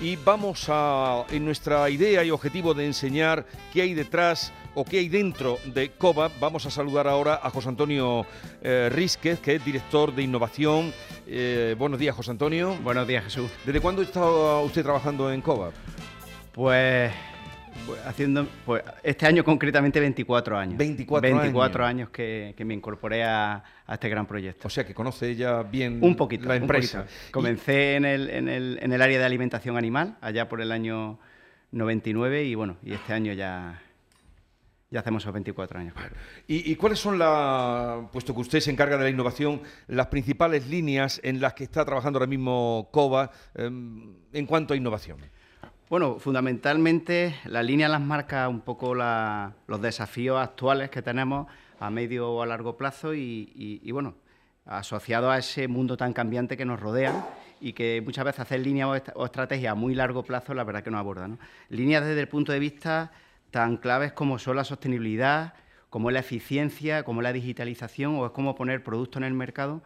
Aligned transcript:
y 0.00 0.16
vamos 0.16 0.66
a, 0.68 1.24
en 1.30 1.44
nuestra 1.44 1.88
idea 1.90 2.24
y 2.24 2.30
objetivo 2.30 2.74
de 2.74 2.86
enseñar 2.86 3.46
qué 3.72 3.82
hay 3.82 3.94
detrás 3.94 4.52
o 4.74 4.84
qué 4.84 4.98
hay 4.98 5.08
dentro 5.08 5.58
de 5.66 5.90
COBA, 5.90 6.30
vamos 6.40 6.66
a 6.66 6.70
saludar 6.70 7.06
ahora 7.06 7.40
a 7.42 7.50
José 7.50 7.68
Antonio 7.68 8.26
eh, 8.62 8.88
Rísquez, 8.90 9.40
que 9.40 9.56
es 9.56 9.64
director 9.64 10.14
de 10.14 10.22
innovación. 10.22 10.92
Eh, 11.26 11.76
buenos 11.78 11.98
días, 11.98 12.16
José 12.16 12.30
Antonio. 12.30 12.76
Buenos 12.82 13.06
días, 13.06 13.24
Jesús. 13.24 13.50
¿Desde 13.66 13.80
cuándo 13.80 14.02
está 14.02 14.24
usted 14.60 14.82
trabajando 14.82 15.30
en 15.30 15.42
COBA? 15.42 15.70
Pues 16.52 17.12
haciendo 18.06 18.46
pues, 18.64 18.82
este 19.02 19.26
año 19.26 19.44
concretamente 19.44 20.00
24 20.00 20.58
años. 20.58 20.78
24, 20.78 21.36
24 21.36 21.84
años, 21.84 22.10
que, 22.10 22.54
me 22.64 22.74
incorporé 22.74 23.24
a, 23.24 23.62
este 23.88 24.08
gran 24.08 24.26
proyecto. 24.26 24.68
O 24.68 24.70
sea 24.70 24.86
que 24.86 24.94
conoce 24.94 25.30
ella 25.30 25.62
bien 25.62 25.98
un 26.02 26.16
poquito, 26.16 26.48
la 26.48 26.56
empresa. 26.56 27.06
Comencé 27.30 27.96
en, 27.96 28.04
el, 28.04 28.30
en, 28.30 28.48
el, 28.48 28.78
en 28.80 28.92
el 28.92 29.02
área 29.02 29.18
de 29.18 29.24
alimentación 29.24 29.76
animal, 29.76 30.16
allá 30.20 30.48
por 30.48 30.60
el 30.60 30.72
año 30.72 31.18
99 31.72 32.44
y 32.44 32.54
bueno, 32.54 32.76
y 32.82 32.92
este 32.92 33.12
año 33.12 33.32
ya 33.32 33.80
ya 34.92 35.00
hacemos 35.00 35.22
esos 35.22 35.32
24 35.32 35.80
años. 35.80 35.94
¿Y, 36.46 36.76
cuáles 36.76 36.98
son, 36.98 37.18
la, 37.18 38.08
puesto 38.12 38.34
que 38.34 38.40
usted 38.40 38.60
se 38.60 38.70
encarga 38.70 38.98
de 38.98 39.04
la 39.04 39.10
innovación, 39.10 39.62
las 39.88 40.08
principales 40.08 40.68
líneas 40.68 41.18
en 41.24 41.40
las 41.40 41.54
que 41.54 41.64
está 41.64 41.84
trabajando 41.84 42.18
ahora 42.18 42.28
mismo 42.28 42.90
COBA 42.92 43.30
em, 43.54 44.14
en 44.34 44.46
cuanto 44.46 44.74
a 44.74 44.76
innovación? 44.76 45.16
Bueno, 45.88 46.18
fundamentalmente 46.18 47.34
la 47.44 47.62
línea 47.62 47.88
las 47.88 48.00
marca 48.00 48.48
un 48.48 48.60
poco 48.60 48.94
los 48.94 49.82
desafíos 49.82 50.40
actuales 50.40 50.88
que 50.88 51.02
tenemos 51.02 51.46
a 51.80 51.90
medio 51.90 52.30
o 52.30 52.42
a 52.42 52.46
largo 52.46 52.76
plazo 52.76 53.14
y, 53.14 53.90
bueno, 53.92 54.14
asociado 54.64 55.30
a 55.30 55.38
ese 55.38 55.68
mundo 55.68 55.96
tan 55.96 56.12
cambiante 56.12 56.56
que 56.56 56.64
nos 56.64 56.80
rodea 56.80 57.26
y 57.60 57.74
que 57.74 58.00
muchas 58.04 58.24
veces 58.24 58.40
hacer 58.40 58.60
líneas 58.60 59.02
o, 59.14 59.24
estrategias 59.26 59.72
a 59.72 59.74
muy 59.74 59.94
largo 59.94 60.22
plazo, 60.22 60.54
la 60.54 60.64
verdad 60.64 60.82
que 60.82 60.90
nos 60.90 61.00
aborda. 61.00 61.28
Líneas 61.68 62.04
desde 62.04 62.20
el 62.20 62.28
punto 62.28 62.52
de 62.52 62.58
vista 62.58 63.12
tan 63.50 63.76
claves 63.76 64.12
como 64.12 64.38
son 64.38 64.56
la 64.56 64.64
sostenibilidad, 64.64 65.54
como 65.90 66.08
es 66.08 66.14
la 66.14 66.20
eficiencia, 66.20 67.02
como 67.02 67.20
es 67.20 67.24
la 67.24 67.32
digitalización 67.34 68.16
o 68.16 68.26
es 68.26 68.32
como 68.32 68.54
poner 68.54 68.82
productos 68.82 69.20
en 69.20 69.24
el 69.24 69.34
mercado 69.34 69.82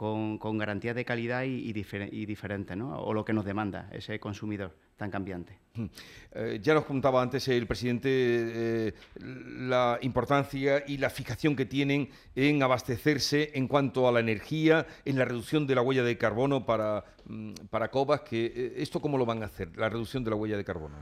con, 0.00 0.56
garantías 0.56 0.96
de 0.96 1.04
calidad 1.04 1.42
y, 1.44 1.72
diferentes, 1.74 2.74
¿no? 2.74 2.98
o 3.00 3.12
lo 3.12 3.22
que 3.22 3.34
nos 3.34 3.44
demanda 3.44 3.90
ese 3.92 4.18
consumidor 4.18 4.74
tan 4.96 5.10
cambiante. 5.10 5.58
Hmm. 5.74 5.86
Eh, 6.32 6.58
ya 6.62 6.72
nos 6.72 6.86
contaba 6.86 7.20
antes 7.20 7.46
el 7.48 7.66
presidente 7.66 8.08
eh, 8.10 8.94
la 9.18 9.98
importancia 10.00 10.84
y 10.86 10.96
la 10.96 11.10
fijación 11.10 11.54
que 11.54 11.66
tienen 11.66 12.08
en 12.34 12.62
abastecerse 12.62 13.50
en 13.52 13.68
cuanto 13.68 14.08
a 14.08 14.12
la 14.12 14.20
energía, 14.20 14.86
en 15.04 15.18
la 15.18 15.26
reducción 15.26 15.66
de 15.66 15.74
la 15.74 15.82
huella 15.82 16.02
de 16.02 16.16
carbono 16.16 16.64
para, 16.64 17.04
mm, 17.26 17.52
para 17.68 17.90
COBAS, 17.90 18.22
que 18.22 18.46
eh, 18.46 18.72
¿esto 18.78 19.02
cómo 19.02 19.18
lo 19.18 19.26
van 19.26 19.42
a 19.42 19.46
hacer, 19.46 19.76
la 19.76 19.90
reducción 19.90 20.24
de 20.24 20.30
la 20.30 20.36
huella 20.36 20.56
de 20.56 20.64
carbono? 20.64 20.96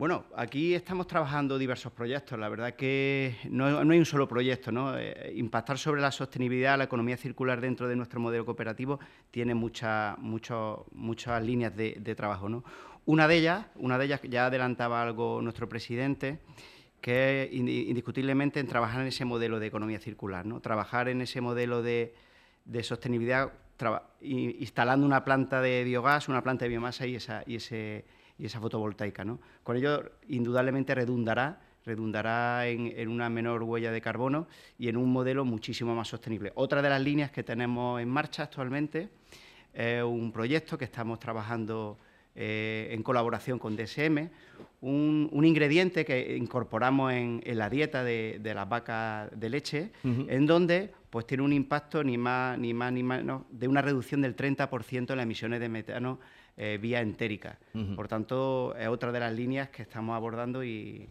Bueno, 0.00 0.24
aquí 0.34 0.72
estamos 0.72 1.06
trabajando 1.06 1.58
diversos 1.58 1.92
proyectos. 1.92 2.38
La 2.38 2.48
verdad 2.48 2.74
que 2.74 3.36
no, 3.50 3.66
hay 3.66 3.98
un 3.98 4.06
solo 4.06 4.26
proyecto. 4.26 4.72
¿no? 4.72 4.96
Eh, 4.96 5.34
impactar 5.36 5.76
sobre 5.76 6.00
la 6.00 6.10
sostenibilidad, 6.10 6.78
la 6.78 6.84
economía 6.84 7.18
circular 7.18 7.60
dentro 7.60 7.86
de 7.86 7.96
nuestro 7.96 8.18
modelo 8.18 8.46
cooperativo 8.46 8.98
tiene 9.30 9.54
muchas 9.54 10.16
líneas 11.42 11.76
de, 11.76 12.14
trabajo. 12.16 12.64
Una 13.04 13.28
de 13.28 13.36
ellas, 13.36 13.66
una 13.74 13.98
de 13.98 14.06
ellas 14.06 14.22
ya 14.22 14.46
adelantaba 14.46 15.02
algo 15.02 15.42
nuestro 15.42 15.68
presidente, 15.68 16.38
que 17.02 17.42
es 17.42 17.52
indiscutiblemente 17.52 18.58
en 18.58 18.68
trabajar 18.68 19.02
en 19.02 19.08
ese 19.08 19.26
modelo 19.26 19.60
de 19.60 19.66
economía 19.66 19.98
circular, 19.98 20.46
¿no? 20.46 20.60
trabajar 20.60 21.10
en 21.10 21.20
ese 21.20 21.42
modelo 21.42 21.82
de, 21.82 22.14
sostenibilidad, 22.80 23.52
instalando 24.22 25.04
una 25.04 25.26
planta 25.26 25.60
de 25.60 25.84
biogás, 25.84 26.30
una 26.30 26.42
planta 26.42 26.64
de 26.64 26.70
biomasa 26.70 27.06
y, 27.06 27.16
esa, 27.16 27.42
y 27.46 27.56
ese 27.56 28.06
y 28.40 28.46
esa 28.46 28.58
fotovoltaica. 28.58 29.24
¿no? 29.24 29.38
Con 29.62 29.76
ello, 29.76 30.10
indudablemente 30.28 30.94
redundará 30.94 31.60
redundará 31.84 32.66
en, 32.66 33.08
una 33.08 33.28
menor 33.28 33.62
huella 33.62 33.90
de 33.90 34.00
carbono 34.00 34.46
y 34.78 34.88
en 34.88 34.96
un 34.96 35.10
modelo 35.10 35.44
muchísimo 35.44 35.94
más 35.94 36.08
sostenible. 36.08 36.52
Otra 36.54 36.82
de 36.82 36.90
las 36.90 37.00
líneas 37.00 37.30
que 37.30 37.42
tenemos 37.42 38.00
en 38.00 38.08
marcha 38.08 38.44
actualmente 38.44 39.08
es 39.72 40.02
un 40.02 40.30
proyecto 40.30 40.76
que 40.76 40.84
estamos 40.84 41.18
trabajando 41.18 41.98
eh, 42.34 42.88
en 42.92 43.02
colaboración 43.02 43.58
con 43.58 43.76
DSM, 43.76 44.28
un, 44.82 45.44
ingrediente 45.44 46.04
que 46.04 46.36
incorporamos 46.36 47.12
en, 47.12 47.40
la 47.44 47.68
dieta 47.70 48.04
de, 48.04 48.40
las 48.42 48.68
vacas 48.68 49.30
de 49.34 49.48
leche, 49.48 49.90
en 50.04 50.46
donde 50.46 50.92
pues 51.08 51.26
tiene 51.26 51.42
un 51.42 51.52
impacto 51.52 52.04
ni 52.04 52.16
más 52.16 52.56
ni 52.56 52.72
más 52.72 52.92
ni 52.92 53.02
menos 53.02 53.42
de 53.50 53.66
una 53.66 53.82
reducción 53.82 54.20
del 54.20 54.36
30% 54.36 55.10
en 55.10 55.16
las 55.16 55.24
emisiones 55.24 55.60
de 55.60 55.68
metano 55.68 56.20
eh, 56.62 56.76
vía 56.76 57.00
entérica. 57.00 57.58
Por 57.96 58.06
tanto, 58.06 58.76
es 58.76 58.86
otra 58.86 59.10
de 59.10 59.18
las 59.18 59.32
líneas 59.32 59.70
que 59.70 59.80
estamos 59.80 60.14
abordando 60.14 60.62
y, 60.62 61.08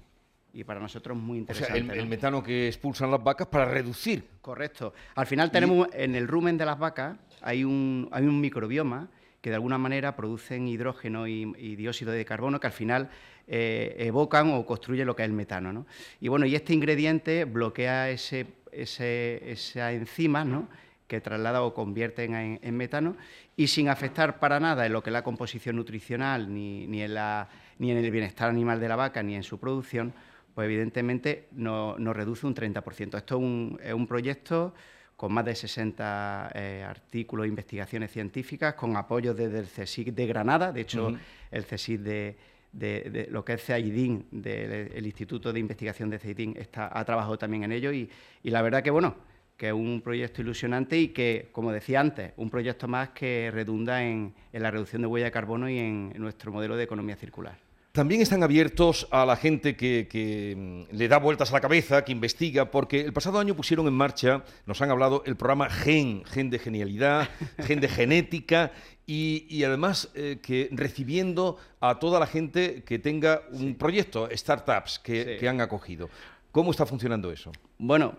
para 0.63 0.79
nosotros 0.79 1.17
muy 1.17 1.39
interesante. 1.39 1.81
O 1.81 1.85
sea, 1.85 1.95
el, 1.95 2.07
metano 2.07 2.43
que 2.43 2.67
expulsan 2.67 3.09
las 3.09 3.23
vacas 3.23 3.47
para 3.47 3.65
reducir. 3.65 4.23
Correcto. 4.43 4.93
Al 5.15 5.25
final 5.25 5.49
tenemos 5.49 5.88
en 5.93 6.13
el 6.13 6.27
rumen 6.27 6.55
de 6.55 6.67
las 6.67 6.77
vacas 6.77 7.17
hay 7.41 7.63
un, 7.63 8.09
hay 8.11 8.25
un 8.25 8.39
microbioma 8.39 9.09
que 9.41 9.49
de 9.49 9.55
alguna 9.55 9.79
manera 9.79 10.15
producen 10.15 10.67
hidrógeno 10.67 11.27
y, 11.27 11.75
dióxido 11.75 12.11
de 12.11 12.23
carbono 12.25 12.59
que 12.59 12.67
al 12.67 12.73
final 12.73 13.09
eh, 13.47 13.95
evocan 13.97 14.51
o 14.51 14.67
construyen 14.67 15.07
lo 15.07 15.15
que 15.15 15.23
es 15.23 15.29
el 15.29 15.33
metano. 15.33 15.88
Y 16.21 16.27
bueno, 16.27 16.45
y 16.45 16.53
este 16.53 16.75
ingrediente 16.75 17.45
bloquea 17.45 18.11
ese, 18.11 18.45
ese, 18.71 19.49
esa 19.49 19.93
enzima, 19.93 20.45
¿no? 20.45 20.67
Que 21.09 21.19
traslada 21.19 21.63
o 21.63 21.73
convierte 21.73 22.23
en, 22.23 22.77
metano 22.77 23.17
y 23.57 23.67
sin 23.67 23.89
afectar 23.89 24.39
para 24.39 24.59
nada 24.59 24.85
en 24.85 24.93
lo 24.93 25.01
que 25.01 25.09
es 25.09 25.13
la 25.13 25.23
composición 25.23 25.75
nutricional, 25.75 26.53
ni, 26.53 26.87
ni, 26.87 27.01
en, 27.01 27.15
la, 27.15 27.49
ni 27.79 27.91
en 27.91 27.97
el 27.97 28.09
bienestar 28.11 28.49
animal 28.49 28.79
de 28.79 28.87
la 28.87 28.95
vaca, 28.95 29.23
ni 29.23 29.35
en 29.35 29.41
su 29.43 29.59
producción, 29.59 30.13
pues 30.53 30.65
evidentemente 30.65 31.47
nos 31.51 31.99
no 31.99 32.13
reduce 32.13 32.45
un 32.45 32.53
30%. 32.53 33.17
Esto 33.17 33.35
es 33.35 33.41
un, 33.41 33.79
es 33.83 33.93
un, 33.93 34.05
proyecto 34.05 34.75
con 35.15 35.33
más 35.33 35.43
de 35.45 35.55
60 35.55 36.51
eh, 36.53 36.85
artículos 36.87 37.45
e 37.45 37.49
investigaciones 37.49 38.11
científicas, 38.11 38.75
con 38.75 38.95
apoyo 38.95 39.33
desde 39.33 39.59
el 39.59 39.65
CSIC 39.65 40.13
de 40.13 40.27
Granada, 40.27 40.71
de 40.71 40.81
hecho 40.81 41.11
el 41.49 41.65
CSIC 41.65 41.99
de, 42.01 43.27
lo 43.31 43.43
que 43.43 43.53
es 43.53 43.63
CEIDIN, 43.65 44.27
del 44.29 45.03
Instituto 45.03 45.51
de 45.51 45.59
Investigación 45.59 46.11
de 46.11 46.19
CEIDIN, 46.19 46.55
está, 46.55 46.97
ha 46.97 47.03
trabajado 47.03 47.37
también 47.39 47.63
en 47.63 47.71
ello 47.71 47.91
y, 47.91 48.07
y 48.43 48.51
la 48.51 48.61
verdad 48.61 48.83
que, 48.83 48.91
bueno, 48.91 49.15
que 49.59 49.67
es 49.67 49.73
un 49.73 49.99
proyecto 50.01 50.41
ilusionante 50.41 50.97
y 50.97 51.09
que, 51.09 51.49
como 51.51 51.73
decía 51.73 51.99
antes, 51.99 52.31
un 52.37 52.49
proyecto 52.49 52.87
más 52.87 53.09
que 53.09 53.51
redunda 53.53 54.01
en, 54.01 54.33
la 54.53 54.71
reducción 54.71 55.01
de 55.01 55.07
huella 55.09 55.25
de 55.25 55.31
carbono 55.31 55.69
y 55.69 55.77
en, 55.77 56.13
nuestro 56.15 56.53
modelo 56.53 56.77
de 56.77 56.85
economía 56.85 57.17
circular. 57.17 57.57
También 57.91 58.21
están 58.21 58.41
abiertos 58.41 59.05
a 59.11 59.25
la 59.25 59.35
gente 59.35 59.75
que, 59.75 60.55
mm, 60.55 60.95
le 60.95 61.07
da 61.09 61.17
vueltas 61.17 61.51
a 61.51 61.55
la 61.55 61.59
cabeza, 61.59 62.05
que 62.05 62.13
investiga, 62.13 62.71
porque 62.71 63.01
el 63.01 63.11
pasado 63.11 63.37
año 63.37 63.53
pusieron 63.53 63.85
en 63.87 63.95
marcha, 63.95 64.45
nos 64.65 64.81
han 64.81 64.91
hablado, 64.91 65.23
el 65.25 65.35
programa 65.35 65.69
GEN, 65.69 66.23
Gen 66.23 66.49
de 66.49 66.59
Genialidad, 66.59 67.27
Gen 67.59 67.81
de 67.81 67.89
Genética, 67.89 68.71
y, 69.05 69.63
además 69.63 70.09
eh, 70.13 70.37
que 70.41 70.69
recibiendo 70.71 71.57
a 71.81 71.99
toda 71.99 72.19
la 72.19 72.27
gente 72.27 72.83
que 72.83 72.97
tenga 72.97 73.41
un 73.51 73.75
proyecto, 73.75 74.29
startups 74.31 74.99
que 74.99 75.49
han 75.49 75.59
acogido. 75.59 76.09
¿Cómo 76.51 76.71
está 76.71 76.85
funcionando 76.85 77.31
eso? 77.31 77.51
Bueno, 77.77 78.17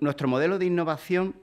nuestro 0.00 0.28
modelo 0.28 0.58
de 0.58 0.64
innovación 0.64 1.34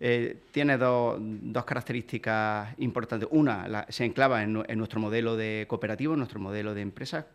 eh, 0.00 0.38
tiene 0.50 0.78
dos, 0.78 1.20
características 1.64 2.74
importantes. 2.78 3.28
Una, 3.30 3.86
se 3.88 4.04
enclava 4.04 4.42
en, 4.42 4.52
nuestro 4.52 4.98
modelo 4.98 5.36
de 5.36 5.66
cooperativo, 5.68 6.14
en 6.14 6.18
nuestro 6.18 6.40
modelo 6.40 6.74
de 6.74 6.80
empresa, 6.80 7.26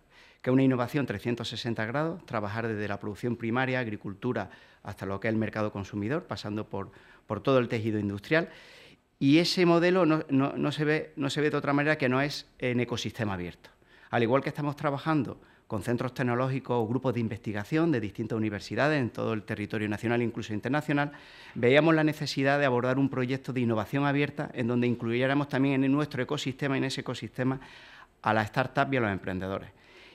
que 0.42 0.50
es 0.50 0.54
una 0.54 0.64
innovación 0.64 1.06
360 1.06 1.86
grados, 1.86 2.26
trabajar 2.26 2.68
desde 2.68 2.88
la 2.88 3.00
producción 3.00 3.38
primaria, 3.38 3.80
agricultura, 3.80 4.50
hasta 4.84 5.06
lo 5.06 5.20
que 5.20 5.30
es 5.30 5.34
el 5.34 5.40
mercado 5.40 5.72
consumidor, 5.72 6.24
pasando 6.24 6.68
por, 6.68 6.92
todo 7.42 7.60
el 7.60 7.70
tejido 7.70 8.00
industrial. 8.00 8.50
Y 9.18 9.38
ese 9.38 9.66
modelo 9.66 10.06
no, 10.06 10.72
se 10.74 10.84
ve, 10.84 11.14
no 11.16 11.30
se 11.30 11.40
ve 11.40 11.52
de 11.52 11.58
otra 11.58 11.72
manera 11.72 11.98
que 11.98 12.10
no 12.10 12.20
es 12.20 12.48
en 12.60 12.82
ecosistema 12.82 13.36
abierto. 13.36 13.70
Al 14.10 14.24
igual 14.24 14.42
que 14.42 14.50
estamos 14.50 14.76
trabajando 14.76 15.40
con 15.68 15.82
centros 15.82 16.14
tecnológicos 16.14 16.78
o 16.78 16.88
grupos 16.88 17.14
de 17.14 17.20
investigación 17.20 17.92
de 17.92 18.00
distintas 18.00 18.38
universidades 18.38 19.02
en 19.02 19.10
todo 19.10 19.34
el 19.34 19.44
territorio 19.44 19.90
nacional 19.90 20.22
e 20.22 20.24
incluso 20.24 20.54
internacional, 20.54 21.12
veíamos 21.56 21.96
la 21.96 22.04
necesidad 22.04 22.60
de 22.60 22.66
abordar 22.66 23.00
un 23.00 23.10
proyecto 23.10 23.52
de 23.52 23.62
innovación 23.62 24.06
abierta 24.06 24.52
en 24.54 24.68
donde 24.68 24.88
incluyéramos 24.88 25.50
también 25.50 25.84
en 25.84 25.92
nuestro 25.92 26.22
ecosistema 26.22 26.76
y 26.76 26.80
en 26.80 26.84
ese 26.86 27.02
ecosistema 27.02 27.60
a 28.22 28.34
las 28.34 28.48
startups 28.50 28.94
y 28.94 28.98
a 28.98 29.02
los 29.02 29.12
emprendedores. 29.12 29.72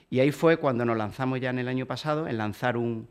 Y 0.09 0.21
ahí 0.21 0.33
fue 0.33 0.57
cuando 0.57 0.85
nos 0.85 0.97
lanzamos 0.97 1.41
ya 1.41 1.51
en 1.51 1.59
el 1.61 1.69
año 1.69 1.87
pasado 1.87 2.27
en 2.27 2.37
lanzar 2.39 2.77
un, 2.77 3.09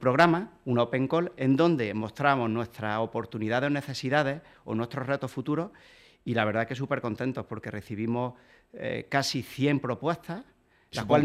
programa, 0.00 0.50
un 0.64 0.78
Open 0.78 1.06
Call, 1.06 1.32
en 1.36 1.56
donde 1.56 1.92
mostramos 1.94 2.50
nuestras 2.50 2.98
oportunidades 2.98 3.68
o 3.68 3.70
necesidades 3.70 4.42
o 4.64 4.74
nuestros 4.74 5.06
retos 5.06 5.30
futuros 5.30 5.70
y 6.24 6.34
la 6.34 6.44
verdad 6.44 6.66
que 6.66 6.74
súper 6.74 7.00
contentos 7.00 7.46
porque 7.46 7.70
recibimos 7.70 8.34
eh, 8.72 9.06
casi 9.08 9.42
100 9.42 9.80
propuestas 9.80 10.44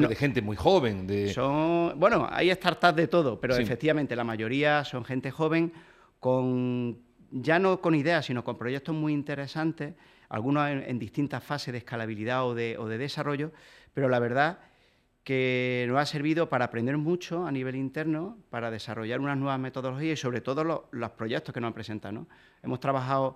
de 0.10 0.16
gente 0.16 0.42
muy 0.42 0.56
joven. 0.56 1.06
De... 1.06 1.32
Son, 1.34 2.00
bueno, 2.00 2.28
hay 2.32 2.52
startups 2.52 2.96
de 2.96 3.08
todo, 3.08 3.40
pero 3.40 3.56
efectivamente 3.56 4.16
la 4.16 4.24
mayoría 4.24 4.84
son 4.84 5.06
gente 5.06 5.32
joven 5.32 5.72
con 6.20 6.98
ya 7.32 7.60
no 7.60 7.80
con 7.80 7.94
ideas, 7.94 8.26
sino 8.26 8.44
con 8.44 8.58
proyectos 8.58 8.96
muy 8.96 9.14
interesantes, 9.14 9.94
algunos 10.30 10.70
en, 10.70 10.98
distintas 10.98 11.44
fases 11.44 11.72
de 11.72 11.78
escalabilidad 11.78 12.46
o 12.48 12.56
de, 12.56 12.78
o 12.78 12.88
de 12.88 12.98
desarrollo, 12.98 13.52
pero 13.94 14.10
la 14.10 14.20
verdad 14.20 14.60
que 15.24 15.86
nos 15.88 16.00
ha 16.00 16.06
servido 16.08 16.50
para 16.50 16.66
aprender 16.66 16.98
mucho 16.98 17.46
a 17.46 17.52
nivel 17.52 17.76
interno, 17.76 18.38
para 18.50 18.72
desarrollar 18.72 19.20
unas 19.20 19.38
nuevas 19.38 19.60
metodologías 19.60 20.18
y 20.18 20.22
sobre 20.22 20.42
todo 20.42 20.88
los, 20.92 21.12
proyectos 21.12 21.54
que 21.54 21.62
nos 21.62 21.68
han 21.68 21.74
presentado. 21.74 22.26
Hemos 22.64 22.80
trabajado 22.80 23.36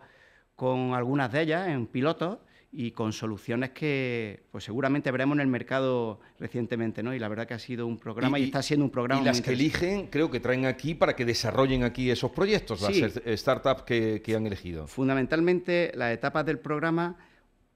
con 0.63 0.93
algunas 0.93 1.29
de 1.29 1.41
ellas 1.41 1.67
en 1.67 1.87
pilotos 1.87 2.37
y 2.71 2.91
con 2.91 3.11
soluciones 3.11 3.71
que 3.71 4.43
pues 4.49 4.63
seguramente 4.63 5.11
veremos 5.11 5.35
en 5.35 5.41
el 5.41 5.47
mercado 5.47 6.21
recientemente, 6.39 7.03
¿no? 7.03 7.13
Y 7.13 7.19
la 7.19 7.27
verdad 7.27 7.45
que 7.45 7.53
ha 7.53 7.59
sido 7.59 7.85
un 7.85 7.97
programa 7.97 8.39
y, 8.39 8.45
está 8.45 8.61
siendo 8.61 8.85
un 8.85 8.89
programa. 8.89 9.21
Y 9.21 9.25
las 9.25 9.41
que 9.41 9.51
eligen, 9.51 10.07
creo 10.07 10.31
que 10.31 10.39
traen 10.39 10.65
aquí 10.65 10.95
para 10.95 11.17
que 11.17 11.25
desarrollen 11.25 11.83
aquí 11.83 12.09
esos 12.09 12.31
proyectos, 12.31 12.81
las 12.81 13.21
startups 13.37 13.83
que, 13.83 14.35
han 14.35 14.47
elegido. 14.47 14.87
Fundamentalmente, 14.87 15.91
las 15.95 16.13
etapas 16.13 16.45
del 16.45 16.59
programa, 16.59 17.17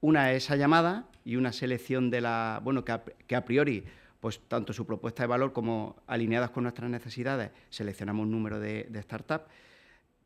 una 0.00 0.32
es 0.32 0.44
esa 0.44 0.56
llamada 0.56 1.08
y 1.26 1.36
una 1.36 1.52
selección 1.52 2.08
de 2.08 2.22
la, 2.22 2.60
bueno, 2.64 2.84
que 2.84 3.36
a 3.36 3.44
priori 3.44 3.84
pues 4.20 4.40
tanto 4.48 4.72
su 4.72 4.84
propuesta 4.86 5.22
de 5.22 5.28
valor 5.28 5.52
como 5.52 5.96
alineadas 6.06 6.50
con 6.50 6.64
nuestras 6.64 6.90
necesidades, 6.90 7.50
seleccionamos 7.70 8.24
un 8.24 8.32
número 8.32 8.58
de, 8.58 8.88
startups, 9.02 9.44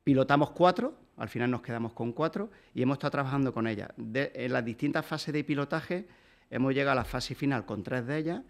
pilotamos 0.03 0.51
cuatro, 0.51 0.95
al 1.23 1.29
final 1.29 1.53
nos 1.53 1.63
quedamos 1.63 1.93
con 1.93 2.11
cuatro 2.11 2.51
y 2.75 2.83
hemos 2.83 2.97
estado 2.97 3.13
trabajando 3.13 3.55
con 3.55 3.69
ellas. 3.69 3.91
en 3.97 4.53
las 4.53 4.65
distintas 4.65 5.07
fases 5.07 5.33
de 5.33 5.45
pilotaje 5.45 6.05
hemos 6.51 6.75
llegado 6.75 6.91
a 6.91 6.95
la 6.97 7.05
fase 7.05 7.37
final 7.37 7.65
con 7.65 7.85
tres 7.85 8.05
de 8.09 8.19
ellas 8.19 8.43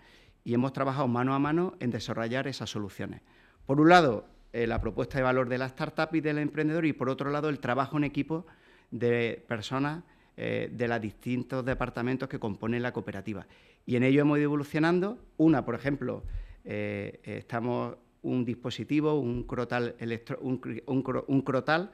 y 0.42 0.54
hemos 0.54 0.72
trabajado 0.72 1.06
mano 1.06 1.34
a 1.34 1.38
mano 1.38 1.74
en 1.80 1.90
desarrollar 1.90 2.48
esas 2.48 2.70
soluciones. 2.70 3.20
Por 3.66 3.78
un 3.78 3.90
lado, 3.90 4.26
eh, 4.54 4.66
la 4.66 4.80
propuesta 4.80 5.18
de 5.18 5.22
valor 5.22 5.50
de 5.50 5.58
la 5.58 5.66
startup 5.66 6.14
y 6.14 6.22
del 6.22 6.38
emprendedor 6.38 6.86
y 6.86 6.94
por 6.94 7.10
otro 7.10 7.30
lado, 7.30 7.50
el 7.50 7.60
trabajo 7.60 7.98
en 7.98 8.04
equipo 8.04 8.46
de 8.90 9.44
personas 9.46 10.02
eh, 10.38 10.70
de 10.72 10.88
los 10.88 10.98
distintos 10.98 11.66
departamentos 11.66 12.26
que 12.26 12.38
componen 12.38 12.80
la 12.80 12.94
cooperativa. 12.94 13.46
Y 13.84 13.96
en 13.96 14.02
ello 14.02 14.22
hemos 14.22 14.38
ido 14.38 14.44
evolucionando. 14.44 15.18
Una, 15.36 15.62
por 15.66 15.74
ejemplo, 15.74 16.24
eh, 16.64 17.20
estamos 17.22 17.96
un 18.22 18.46
dispositivo, 18.46 19.20
un 19.20 19.42
crotal, 19.42 19.94
un, 20.40 21.42
crotal 21.42 21.92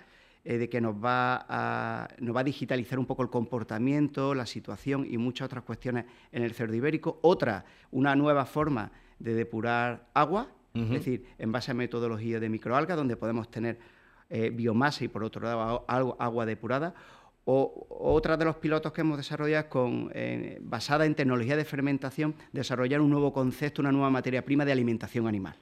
eh, 0.49 0.57
de 0.57 0.69
que 0.69 0.81
nos 0.81 0.95
va, 0.95 1.45
a, 1.49 2.09
nos 2.21 2.35
va 2.35 2.41
a 2.41 2.45
digitalizar 2.45 2.99
un 2.99 3.05
poco 3.05 3.23
el 3.23 3.29
comportamiento, 3.29 4.35
la 4.35 4.47
situación 4.47 5.07
y 5.09 5.19
muchas 5.19 5.47
otras 5.47 5.63
cuestiones 5.65 6.07
en 6.33 6.43
el 6.43 6.55
cerdo 6.55 6.75
ibérico. 6.75 7.19
Otra, 7.23 7.65
una 7.91 8.17
nueva 8.17 8.47
forma 8.47 8.91
de 9.19 9.35
depurar 9.35 10.09
agua, 10.15 10.49
es 10.73 10.91
decir, 10.91 11.25
en 11.39 11.51
base 11.51 11.73
a 11.73 11.75
metodología 11.75 12.39
de 12.39 12.49
microalga, 12.49 12.95
donde 12.95 13.17
podemos 13.17 13.51
tener 13.51 13.79
biomasa 14.53 15.03
y 15.05 15.09
por 15.09 15.25
otro 15.25 15.43
lado 15.43 15.85
agua 15.89 16.47
depurada. 16.47 16.95
O, 17.51 17.87
otra 17.89 18.37
de 18.37 18.45
los 18.45 18.57
pilotos 18.57 18.93
que 18.93 19.01
hemos 19.01 19.17
desarrollado 19.17 19.65
es 19.65 19.71
con, 19.71 20.11
eh, 20.13 20.59
basada 20.61 21.07
en 21.07 21.15
tecnología 21.15 21.57
de 21.57 21.65
fermentación, 21.65 22.35
desarrollar 22.53 23.01
un 23.01 23.09
nuevo 23.09 23.33
concepto, 23.33 23.81
una 23.81 23.91
nueva 23.91 24.11
materia 24.11 24.45
prima 24.45 24.67
de 24.67 24.73
alimentación 24.73 25.27
animal, 25.27 25.57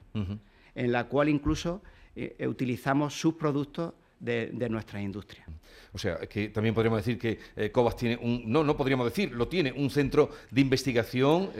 en 0.75 0.91
la 0.91 1.05
cual 1.05 1.29
incluso 1.29 1.81
eh, 2.13 2.35
eh, 2.39 2.47
utilizamos 2.47 3.17
subproductos 3.17 3.93
de, 4.19 4.51
de 4.53 4.69
nuestras 4.69 5.01
industrias. 5.01 5.47
O 5.93 5.97
sea, 5.97 6.17
que 6.17 6.49
también 6.49 6.75
podríamos 6.75 6.99
decir 6.99 7.17
que 7.17 7.39
eh, 7.55 7.71
Cobas 7.71 7.95
tiene 7.95 8.17
un, 8.17 8.43
no, 8.45 8.63
no 8.63 8.75
podríamos 8.75 9.05
decir, 9.05 9.31
lo 9.31 9.47
tiene, 9.47 9.71
un 9.71 9.89
centro 9.89 10.29
de 10.51 10.61
investigación 10.61 11.51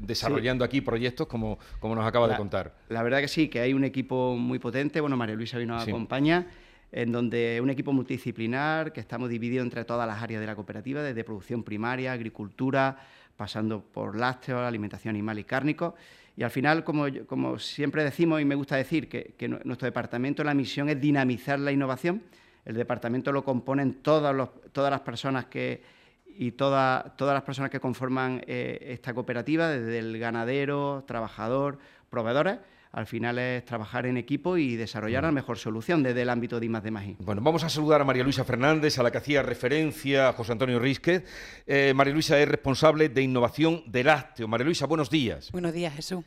desarrollando 0.00 0.64
aquí 0.64 0.80
proyectos 0.80 1.26
como, 1.26 1.58
como 1.80 1.94
nos 1.94 2.06
acaba 2.06 2.28
de 2.28 2.36
contar. 2.36 2.74
La 2.88 3.02
verdad 3.02 3.20
que 3.20 3.28
sí, 3.28 3.48
que 3.48 3.60
hay 3.60 3.74
un 3.74 3.84
equipo 3.84 4.36
muy 4.36 4.58
potente, 4.58 5.00
bueno, 5.00 5.16
María 5.16 5.34
Luisa 5.34 5.58
vino 5.58 5.74
nos 5.74 5.86
acompaña 5.86 6.46
en 6.94 7.10
donde 7.10 7.60
un 7.60 7.70
equipo 7.70 7.92
multidisciplinar 7.92 8.92
que 8.92 9.00
estamos 9.00 9.28
divididos 9.28 9.64
entre 9.64 9.84
todas 9.84 10.06
las 10.06 10.22
áreas 10.22 10.40
de 10.40 10.46
la 10.46 10.54
cooperativa, 10.54 11.02
desde 11.02 11.24
producción 11.24 11.64
primaria, 11.64 12.12
agricultura, 12.12 12.96
pasando 13.36 13.82
por 13.82 14.16
lácteos, 14.16 14.60
alimentación 14.60 15.12
animal 15.12 15.40
y 15.40 15.44
cárnico. 15.44 15.96
Y 16.36 16.42
al 16.42 16.50
final, 16.50 16.82
como, 16.84 17.58
siempre 17.58 18.02
decimos 18.02 18.40
y 18.40 18.44
me 18.44 18.54
gusta 18.54 18.76
decir, 18.76 19.08
que, 19.08 19.48
nuestro 19.64 19.86
departamento, 19.86 20.42
la 20.42 20.54
misión 20.54 20.88
es 20.88 21.00
dinamizar 21.00 21.58
la 21.60 21.70
innovación. 21.70 22.22
El 22.64 22.74
departamento 22.74 23.30
lo 23.30 23.44
componen 23.44 24.02
todas, 24.02 24.48
todas 24.72 24.90
las 24.90 25.00
personas 25.02 25.46
que, 25.46 25.82
y 26.26 26.52
todas 26.52 27.12
las 27.18 27.42
personas 27.42 27.70
que 27.70 27.78
conforman 27.78 28.42
eh, 28.46 28.78
esta 28.90 29.14
cooperativa, 29.14 29.68
desde 29.68 29.98
el 29.98 30.18
ganadero, 30.18 31.04
trabajador, 31.06 31.78
proveedores 32.10 32.58
al 32.94 33.06
final 33.06 33.38
es 33.38 33.64
trabajar 33.64 34.06
en 34.06 34.16
equipo 34.16 34.56
y 34.56 34.76
desarrollar 34.76 35.24
la 35.24 35.32
mejor 35.32 35.58
solución 35.58 36.02
desde 36.02 36.22
el 36.22 36.30
ámbito 36.30 36.60
de 36.60 36.66
I+D 36.66 36.88
I. 36.88 37.16
Bueno, 37.18 37.42
vamos 37.42 37.64
a 37.64 37.68
saludar 37.68 38.00
a 38.00 38.04
María 38.04 38.22
Luisa 38.22 38.44
Fernández, 38.44 38.98
a 38.98 39.02
la 39.02 39.10
que 39.10 39.18
hacía 39.18 39.42
referencia 39.42 40.32
José 40.32 40.52
Antonio 40.52 40.78
Rizquez. 40.78 41.24
Eh, 41.66 41.92
María 41.94 42.14
Luisa 42.14 42.38
es 42.38 42.48
responsable 42.48 43.08
de 43.08 43.22
innovación 43.22 43.82
de 43.86 44.04
lácteo. 44.04 44.46
María 44.46 44.66
Luisa, 44.66 44.86
buenos 44.86 45.10
días. 45.10 45.50
Buenos 45.50 45.72
días, 45.72 45.92
Jesús. 45.94 46.24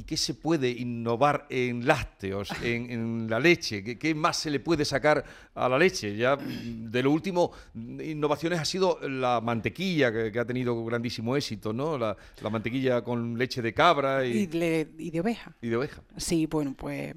¿Y 0.00 0.04
qué 0.04 0.16
se 0.16 0.32
puede 0.32 0.70
innovar 0.70 1.46
en 1.50 1.86
lácteos, 1.86 2.48
en, 2.62 3.28
la 3.28 3.38
leche? 3.38 3.84
¿Qué, 3.98 4.14
más 4.14 4.38
se 4.38 4.50
le 4.50 4.58
puede 4.58 4.86
sacar 4.86 5.22
a 5.54 5.68
la 5.68 5.78
leche? 5.78 6.16
Ya 6.16 6.38
de 6.38 7.02
lo 7.02 7.10
último, 7.10 7.52
innovaciones 7.74 8.60
ha 8.60 8.64
sido 8.64 8.98
la 9.06 9.42
mantequilla, 9.42 10.10
que, 10.10 10.38
ha 10.38 10.44
tenido 10.46 10.82
grandísimo 10.86 11.36
éxito, 11.36 11.74
¿no? 11.74 11.98
La, 11.98 12.16
mantequilla 12.50 13.04
con 13.04 13.36
leche 13.36 13.60
de 13.60 13.74
cabra 13.74 14.24
y, 14.24 14.46
de, 14.46 15.20
oveja. 15.20 15.54
Y 15.60 15.68
de 15.68 15.76
oveja. 15.76 16.02
Sí, 16.16 16.46
bueno, 16.46 16.74
pues 16.74 17.14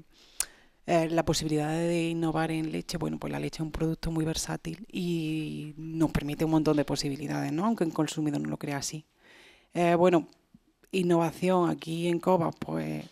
eh, 0.86 1.08
la 1.08 1.24
posibilidad 1.24 1.70
de 1.70 2.10
innovar 2.10 2.50
en 2.50 2.70
leche, 2.70 2.98
bueno, 2.98 3.18
pues 3.18 3.32
la 3.32 3.40
leche 3.40 3.62
es 3.62 3.66
un 3.66 3.72
producto 3.72 4.10
muy 4.10 4.26
versátil 4.26 4.86
y 4.92 5.72
nos 5.78 6.10
permite 6.10 6.44
un 6.44 6.50
montón 6.50 6.76
de 6.76 6.84
posibilidades, 6.84 7.50
¿no? 7.50 7.64
Aunque 7.64 7.84
el 7.84 7.94
consumidor 7.94 8.42
no 8.42 8.50
lo 8.50 8.58
crea 8.58 8.76
así. 8.76 9.06
Eh, 9.72 9.94
bueno, 9.94 10.28
innovación 10.94 11.70
aquí 11.70 12.08
en 12.08 12.18
COBA, 12.20 12.50
pues 12.52 13.04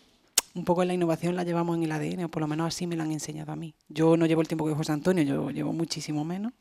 un 0.55 0.65
poco 0.65 0.83
la 0.85 0.93
innovación 0.93 1.35
la 1.35 1.43
llevamos 1.43 1.77
en 1.77 1.83
el 1.83 1.91
ADN, 1.91 2.25
o 2.25 2.29
por 2.29 2.41
lo 2.41 2.47
menos 2.47 2.67
así 2.67 2.87
me 2.87 2.95
la 2.95 3.03
han 3.03 3.11
enseñado 3.11 3.51
a 3.51 3.55
mí. 3.55 3.73
Yo 3.89 4.17
no 4.17 4.25
llevo 4.25 4.41
el 4.41 4.47
tiempo 4.47 4.67
que 4.67 4.75
José 4.75 4.91
Antonio, 4.91 5.23
yo 5.23 5.49
llevo 5.49 5.73
muchísimo 5.73 6.23
menos. 6.23 6.53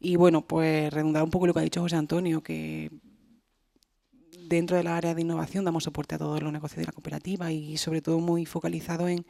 Y 0.00 0.16
bueno, 0.16 0.42
pues 0.42 0.92
redundar 0.92 1.22
un 1.22 1.30
poco 1.30 1.46
lo 1.46 1.54
que 1.54 1.60
ha 1.60 1.62
dicho 1.62 1.80
José 1.80 1.96
Antonio, 1.96 2.42
que 2.42 2.90
dentro 4.48 4.76
de 4.76 4.82
la 4.82 4.96
área 4.96 5.14
de 5.14 5.22
innovación 5.22 5.64
damos 5.64 5.84
soporte 5.84 6.16
a 6.16 6.18
todos 6.18 6.42
los 6.42 6.52
negocios 6.52 6.78
de 6.78 6.86
la 6.86 6.92
cooperativa 6.92 7.50
y 7.52 7.76
sobre 7.76 8.02
todo 8.02 8.18
muy 8.18 8.44
focalizado 8.44 9.08
en 9.08 9.24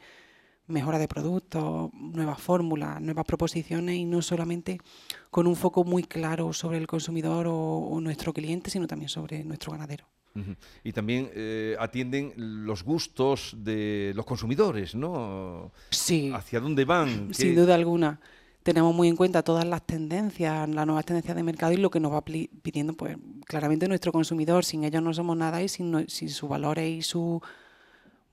mejora 0.67 0.97
de 0.97 1.07
productos, 1.07 1.91
nuevas 1.93 2.41
fórmulas, 2.41 2.99
nuevas 2.99 3.25
proposiciones 3.25 3.95
y 3.95 4.05
no 4.05 4.21
solamente 4.21 4.79
con 5.29 5.45
un 5.47 5.55
foco 5.55 5.83
muy 5.83 6.03
claro 6.03 6.51
sobre 6.53 6.79
el 6.79 6.87
consumidor 6.87 7.45
o 7.47 7.99
nuestro 8.01 8.33
cliente, 8.33 8.71
sino 8.71 8.87
también 8.87 9.09
sobre 9.09 9.43
nuestro 9.43 9.71
ganadero. 9.71 10.07
Y 10.83 10.91
también 10.91 11.29
eh, 11.33 11.75
atienden 11.79 12.33
los 12.65 12.83
gustos 12.83 13.55
de 13.57 14.11
los 14.15 14.25
consumidores, 14.25 14.93
¿no? 14.93 15.71
Sí. 15.91 16.31
¿Hacia 16.33 16.59
dónde 16.59 16.83
van? 16.85 17.33
Sin 17.33 17.55
duda 17.55 17.75
alguna. 17.75 18.19
Tenemos 18.63 18.93
muy 18.95 19.07
en 19.07 19.15
cuenta 19.15 19.43
todas 19.43 19.65
las 19.65 19.85
tendencias, 19.85 20.67
las 20.67 20.85
nuevas 20.85 21.05
tendencias 21.05 21.35
de 21.35 21.43
mercado 21.43 21.71
y 21.71 21.77
lo 21.77 21.91
que 21.91 21.99
nos 21.99 22.11
va 22.11 22.23
pidiendo, 22.23 22.93
pues 22.93 23.15
claramente 23.45 23.87
nuestro 23.87 24.11
consumidor. 24.11 24.65
Sin 24.65 24.83
ellos 24.83 25.03
no 25.03 25.13
somos 25.13 25.37
nada 25.37 25.61
y 25.61 25.69
sin, 25.69 26.09
sin 26.09 26.29
sus 26.29 26.49
valores 26.49 26.89
y 26.89 27.01
su 27.01 27.41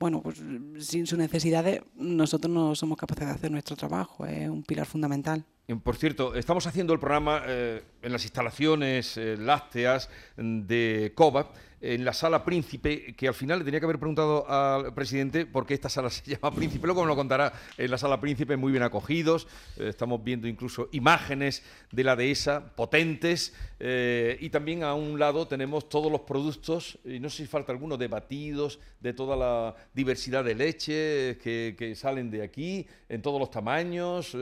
bueno, 0.02 0.20
pues 0.20 0.42
sin 0.80 1.06
sus 1.06 1.16
necesidades 1.16 1.80
nosotros 1.94 2.52
no 2.52 2.74
somos 2.74 2.98
capaces 2.98 3.24
de 3.24 3.34
hacer 3.34 3.52
nuestro 3.52 3.76
trabajo, 3.76 4.26
es 4.26 4.48
un 4.48 4.64
pilar 4.64 4.84
fundamental. 4.84 5.44
Por 5.80 5.96
cierto, 5.96 6.34
estamos 6.34 6.66
haciendo 6.66 6.92
el 6.92 6.98
programa 6.98 7.42
eh, 7.46 7.82
en 8.02 8.12
las 8.12 8.24
instalaciones 8.24 9.16
eh, 9.16 9.36
lácteas 9.38 10.10
de 10.36 11.12
COVA 11.14 11.50
en 11.82 12.04
la 12.04 12.12
sala 12.12 12.44
Príncipe, 12.44 13.12
que 13.14 13.26
al 13.26 13.34
final 13.34 13.58
le 13.58 13.64
tenía 13.64 13.80
que 13.80 13.86
haber 13.86 13.98
preguntado 13.98 14.48
al 14.48 14.94
presidente 14.94 15.46
por 15.46 15.66
qué 15.66 15.74
esta 15.74 15.88
sala 15.88 16.08
se 16.10 16.22
llama 16.30 16.54
Príncipe, 16.54 16.86
luego 16.86 17.02
me 17.02 17.08
lo 17.08 17.16
contará. 17.16 17.52
En 17.76 17.90
la 17.90 17.98
sala 17.98 18.20
Príncipe, 18.20 18.56
muy 18.56 18.70
bien 18.70 18.84
acogidos, 18.84 19.48
eh, 19.76 19.88
estamos 19.88 20.22
viendo 20.22 20.46
incluso 20.46 20.88
imágenes 20.92 21.64
de 21.90 22.04
la 22.04 22.14
dehesa 22.14 22.74
potentes, 22.76 23.54
eh, 23.80 24.38
y 24.40 24.48
también 24.50 24.84
a 24.84 24.94
un 24.94 25.18
lado 25.18 25.48
tenemos 25.48 25.88
todos 25.88 26.10
los 26.10 26.20
productos, 26.20 26.98
y 27.04 27.18
no 27.18 27.28
sé 27.28 27.38
si 27.38 27.46
falta 27.46 27.72
alguno, 27.72 27.96
de 27.96 28.06
batidos, 28.06 28.78
de 29.00 29.12
toda 29.12 29.36
la 29.36 29.74
diversidad 29.92 30.44
de 30.44 30.54
leche 30.54 31.38
que, 31.38 31.94
salen 31.96 32.30
de 32.30 32.42
aquí, 32.42 32.86
en 33.08 33.20
todos 33.20 33.40
los 33.40 33.50
tamaños. 33.50 34.36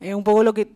Es 0.00 0.14
un 0.14 0.24
poco 0.24 0.42
lo 0.42 0.52
que 0.52 0.68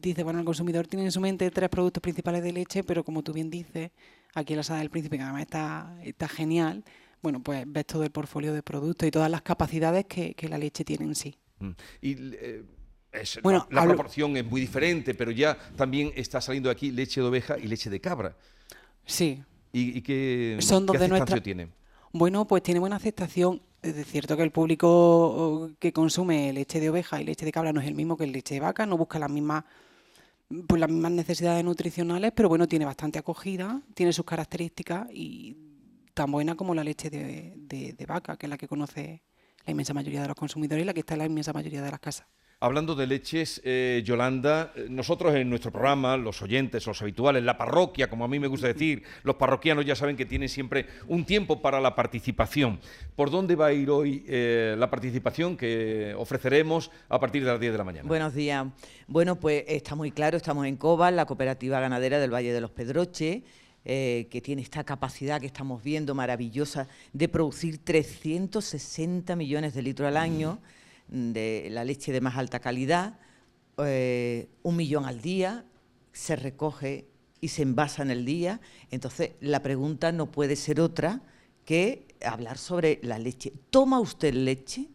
dice, 0.00 0.22
bueno, 0.22 0.38
el 0.38 0.44
consumidor 0.44 0.86
tiene 0.86 1.04
en 1.04 1.12
su 1.12 1.20
mente 1.20 1.50
tres 1.50 1.68
productos 1.68 2.00
principales 2.02 2.42
de 2.42 2.52
leche, 2.52 2.84
pero 2.84 3.04
como 3.04 3.22
tú 3.22 3.32
bien 3.32 3.50
dices, 3.50 3.90
aquí 4.34 4.52
en 4.52 4.58
la 4.58 4.62
sala 4.62 4.80
del 4.80 4.90
príncipe, 4.90 5.16
que 5.16 5.22
además 5.22 5.42
está, 5.42 5.98
está 6.02 6.28
genial, 6.28 6.84
bueno, 7.22 7.42
pues 7.42 7.64
ves 7.66 7.86
todo 7.86 8.04
el 8.04 8.10
portfolio 8.10 8.52
de 8.52 8.62
productos 8.62 9.06
y 9.06 9.10
todas 9.10 9.30
las 9.30 9.42
capacidades 9.42 10.06
que, 10.06 10.34
la 10.48 10.58
leche 10.58 10.84
tiene 10.84 11.04
en 11.04 11.14
sí. 11.14 11.36
Mm. 11.58 11.70
Y 12.00 12.16
eh, 12.34 12.64
bueno, 13.42 13.66
la, 13.70 13.84
proporción 13.84 14.36
es 14.36 14.44
muy 14.44 14.60
diferente, 14.60 15.14
pero 15.14 15.30
ya 15.30 15.56
también 15.76 16.12
está 16.14 16.40
saliendo 16.40 16.70
aquí 16.70 16.90
leche 16.92 17.20
de 17.20 17.26
oveja 17.26 17.58
y 17.58 17.66
leche 17.66 17.90
de 17.90 18.00
cabra. 18.00 18.36
Sí. 19.04 19.42
¿Y, 19.72 20.00
qué, 20.02 20.58
Son 20.60 20.86
dos 20.86 20.98
de 20.98 21.40
tiene? 21.40 21.68
Bueno, 22.12 22.46
pues 22.46 22.62
tiene 22.62 22.80
buena 22.80 22.96
aceptación. 22.96 23.62
Es 23.82 24.06
cierto 24.06 24.36
que 24.36 24.42
el 24.42 24.50
público 24.50 25.70
que 25.78 25.92
consume 25.92 26.52
leche 26.52 26.80
de 26.80 26.90
oveja 26.90 27.20
y 27.20 27.24
leche 27.24 27.46
de 27.46 27.52
cabra 27.52 27.72
no 27.72 27.80
es 27.80 27.86
el 27.86 27.94
mismo 27.94 28.16
que 28.16 28.24
el 28.24 28.32
leche 28.32 28.54
de 28.54 28.60
vaca, 28.60 28.84
no 28.84 28.98
busca 28.98 29.18
las 29.18 29.30
mismas 29.30 29.64
pues 30.66 30.80
las 30.80 30.90
mismas 30.90 31.12
necesidades 31.12 31.64
nutricionales, 31.64 32.32
pero 32.34 32.48
bueno, 32.48 32.66
tiene 32.66 32.84
bastante 32.84 33.20
acogida, 33.20 33.80
tiene 33.94 34.12
sus 34.12 34.24
características 34.24 35.08
y 35.12 35.56
tan 36.12 36.32
buena 36.32 36.56
como 36.56 36.74
la 36.74 36.82
leche 36.82 37.08
de, 37.08 37.54
de 37.96 38.06
vaca, 38.06 38.36
que 38.36 38.46
es 38.46 38.50
la 38.50 38.58
que 38.58 38.66
conoce 38.66 39.22
la 39.64 39.70
inmensa 39.70 39.94
mayoría 39.94 40.22
de 40.22 40.28
los 40.28 40.36
consumidores 40.36 40.82
y 40.82 40.86
la 40.86 40.92
que 40.92 41.00
está 41.00 41.14
en 41.14 41.18
la 41.18 41.26
inmensa 41.26 41.52
mayoría 41.52 41.82
de 41.82 41.90
las 41.90 42.00
casas. 42.00 42.26
Hablando 42.62 42.94
de 42.94 43.06
leches, 43.06 43.62
eh, 43.64 44.02
Yolanda, 44.04 44.74
eh, 44.76 44.86
nosotros 44.90 45.34
en 45.34 45.48
nuestro 45.48 45.72
programa, 45.72 46.18
los 46.18 46.42
oyentes, 46.42 46.86
los 46.86 47.00
habituales, 47.00 47.42
la 47.42 47.56
parroquia, 47.56 48.10
como 48.10 48.26
a 48.26 48.28
mí 48.28 48.38
me 48.38 48.48
gusta 48.48 48.66
decir, 48.66 49.02
los 49.22 49.36
parroquianos 49.36 49.86
ya 49.86 49.96
saben 49.96 50.14
que 50.14 50.26
tienen 50.26 50.50
siempre 50.50 50.84
un 51.08 51.24
tiempo 51.24 51.62
para 51.62 51.80
la 51.80 51.94
participación. 51.94 52.78
¿Por 53.16 53.30
dónde 53.30 53.56
va 53.56 53.68
a 53.68 53.72
ir 53.72 53.88
hoy 53.88 54.26
eh, 54.28 54.76
la 54.78 54.90
participación 54.90 55.56
que 55.56 56.14
ofreceremos 56.18 56.90
a 57.08 57.18
partir 57.18 57.42
de 57.44 57.50
las 57.50 57.58
10 57.58 57.72
de 57.72 57.78
la 57.78 57.84
mañana? 57.84 58.06
Buenos 58.06 58.34
días. 58.34 58.66
Bueno, 59.06 59.40
pues 59.40 59.64
está 59.66 59.94
muy 59.94 60.10
claro, 60.10 60.36
estamos 60.36 60.66
en 60.66 60.76
Cobas, 60.76 61.14
la 61.14 61.24
cooperativa 61.24 61.80
ganadera 61.80 62.18
del 62.18 62.30
Valle 62.30 62.52
de 62.52 62.60
los 62.60 62.72
Pedroches. 62.72 63.42
que 63.82 64.42
tiene 64.44 64.60
esta 64.60 64.84
capacidad 64.84 65.40
que 65.40 65.46
estamos 65.46 65.82
viendo 65.82 66.14
maravillosa 66.14 66.88
de 67.14 67.26
producir 67.26 67.78
360 67.82 69.34
millones 69.34 69.72
de 69.72 69.80
litros 69.80 70.08
al 70.08 70.18
año 70.18 70.58
de 71.10 71.68
la 71.70 71.84
leche 71.84 72.12
de 72.12 72.20
más 72.20 72.36
alta 72.36 72.60
calidad, 72.60 73.18
eh, 73.78 74.48
un 74.62 74.76
millón 74.76 75.06
al 75.06 75.20
día, 75.20 75.64
se 76.12 76.36
recoge 76.36 77.08
y 77.40 77.48
se 77.48 77.62
envasa 77.62 78.02
en 78.02 78.10
el 78.10 78.24
día. 78.24 78.60
Entonces, 78.90 79.32
la 79.40 79.62
pregunta 79.62 80.12
no 80.12 80.30
puede 80.30 80.56
ser 80.56 80.80
otra 80.80 81.22
que 81.64 82.06
hablar 82.24 82.58
sobre 82.58 83.00
la 83.02 83.18
leche. 83.18 83.52
¿Toma 83.70 84.00
usted 84.00 84.34
leche? 84.34 84.88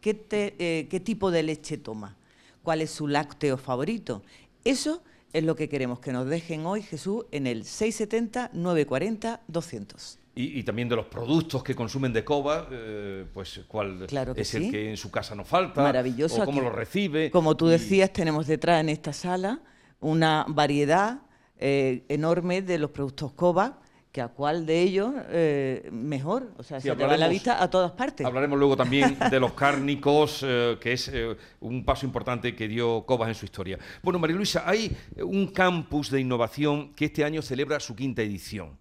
¿Qué, 0.00 0.26
eh, 0.30 0.86
¿Qué, 0.88 1.00
tipo 1.00 1.30
de 1.30 1.42
leche 1.42 1.78
toma? 1.78 2.16
¿Cuál 2.62 2.82
es 2.82 2.90
su 2.90 3.08
lácteo 3.08 3.56
favorito? 3.56 4.22
Eso 4.64 5.02
es 5.32 5.44
lo 5.44 5.56
que 5.56 5.68
queremos 5.68 6.00
que 6.00 6.12
nos 6.12 6.26
dejen 6.26 6.66
hoy, 6.66 6.82
Jesús, 6.82 7.24
en 7.30 7.46
el 7.46 7.64
670-940-200. 7.64 10.18
Y, 10.38 10.62
también 10.64 10.86
de 10.86 10.96
los 10.96 11.06
productos 11.06 11.62
que 11.62 11.74
consumen 11.74 12.12
de 12.12 12.22
Coba, 12.22 12.68
eh, 12.70 13.24
pues 13.32 13.62
cuál 13.66 14.06
es 14.36 14.54
el 14.54 14.70
que 14.70 14.90
en 14.90 14.98
su 14.98 15.10
casa 15.10 15.34
no 15.34 15.46
falta, 15.46 15.82
Maravilloso. 15.82 16.42
o 16.42 16.44
cómo 16.44 16.60
lo 16.60 16.68
recibe. 16.68 17.30
Como 17.30 17.56
tú 17.56 17.68
decías, 17.68 18.12
tenemos 18.12 18.46
detrás 18.46 18.82
en 18.82 18.90
esta 18.90 19.14
sala 19.14 19.60
una 19.98 20.44
variedad 20.46 21.22
eh, 21.58 22.04
enorme 22.10 22.60
de 22.60 22.78
los 22.78 22.90
productos 22.90 23.32
Coba, 23.32 23.80
que 24.12 24.20
a 24.20 24.28
cuál 24.28 24.66
de 24.66 24.82
ellos 24.82 25.14
eh, 25.30 25.88
mejor, 25.90 26.52
o 26.58 26.62
sea, 26.62 26.82
se 26.82 26.94
te 26.94 27.06
va 27.06 27.16
la 27.16 27.28
vista 27.28 27.62
a 27.62 27.70
todas 27.70 27.92
partes. 27.92 28.26
Hablaremos 28.26 28.58
luego 28.58 28.76
también 28.76 29.16
de 29.30 29.40
los 29.40 29.54
cárnicos, 29.54 30.40
que 30.40 30.92
es 30.92 31.10
un 31.60 31.82
paso 31.82 32.04
importante 32.04 32.54
que 32.54 32.68
dio 32.68 33.06
Cobas 33.06 33.30
en 33.30 33.34
su 33.34 33.46
historia. 33.46 33.78
Bueno, 34.02 34.18
María 34.18 34.36
Luisa, 34.36 34.64
hay 34.66 34.94
un 35.16 35.46
campus 35.46 36.10
de 36.10 36.20
innovación 36.20 36.92
que 36.92 37.06
este 37.06 37.24
año 37.24 37.40
celebra 37.40 37.80
su 37.80 37.96
quinta 37.96 38.20
edición. 38.20 38.76